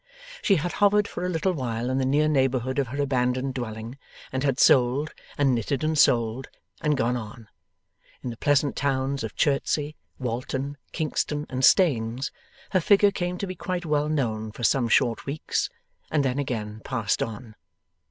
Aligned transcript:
She 0.41 0.55
had 0.55 0.71
hovered 0.71 1.07
for 1.07 1.23
a 1.23 1.29
little 1.29 1.51
while 1.53 1.91
in 1.91 1.99
the 1.99 2.07
near 2.07 2.27
neighbourhood 2.27 2.79
of 2.79 2.87
her 2.87 2.99
abandoned 2.99 3.53
dwelling, 3.53 3.99
and 4.31 4.41
had 4.43 4.59
sold, 4.59 5.13
and 5.37 5.53
knitted 5.53 5.83
and 5.83 5.95
sold, 5.95 6.49
and 6.81 6.97
gone 6.97 7.15
on. 7.15 7.47
In 8.23 8.31
the 8.31 8.37
pleasant 8.37 8.75
towns 8.75 9.23
of 9.23 9.35
Chertsey, 9.35 9.95
Walton, 10.17 10.77
Kingston, 10.91 11.45
and 11.51 11.63
Staines, 11.63 12.31
her 12.71 12.81
figure 12.81 13.11
came 13.11 13.37
to 13.37 13.45
be 13.45 13.53
quite 13.53 13.85
well 13.85 14.09
known 14.09 14.51
for 14.51 14.63
some 14.63 14.89
short 14.89 15.27
weeks, 15.27 15.69
and 16.09 16.25
then 16.25 16.39
again 16.39 16.81
passed 16.83 17.21
on. 17.21 17.53